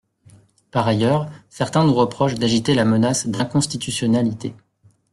Par 0.71 0.87
ailleurs, 0.87 1.29
certains 1.51 1.85
nous 1.85 1.93
reprochent 1.93 2.33
d’agiter 2.33 2.73
la 2.73 2.85
menace 2.85 3.27
d’inconstitutionnalité. 3.27 4.55